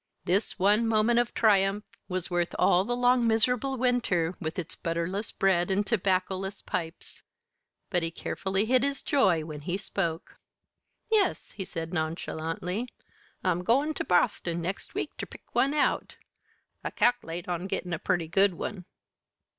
This 0.25 0.57
one 0.57 0.87
moment 0.87 1.19
of 1.19 1.31
triumph 1.31 1.83
was 2.07 2.31
worth 2.31 2.55
all 2.57 2.83
the 2.83 2.95
long 2.95 3.27
miserable 3.27 3.77
winter 3.77 4.35
with 4.39 4.57
its 4.57 4.73
butterless 4.73 5.31
bread 5.31 5.69
and 5.69 5.85
tobaccoless 5.85 6.63
pipes. 6.65 7.21
But 7.91 8.01
he 8.01 8.09
carefully 8.09 8.65
hid 8.65 8.81
his 8.81 9.03
joy 9.03 9.45
when 9.45 9.61
he 9.61 9.77
spoke. 9.77 10.37
"Yes," 11.11 11.51
he 11.51 11.65
said 11.65 11.93
nonchalantly. 11.93 12.89
"I'm 13.43 13.63
goin' 13.63 13.93
ter 13.93 14.03
Boston 14.03 14.59
next 14.59 14.95
week 14.95 15.15
ter 15.17 15.27
pick 15.27 15.43
one 15.53 15.75
out. 15.75 16.15
I 16.83 16.89
cal'late 16.89 17.47
on 17.47 17.67
gettin' 17.67 17.93
a 17.93 17.99
purty 17.99 18.27
good 18.27 18.55
one." 18.55 18.85